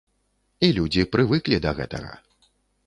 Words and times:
І 0.67 0.71
людзі 0.79 1.03
прывыклі 1.17 1.61
да 1.67 1.71
гэтага. 1.83 2.13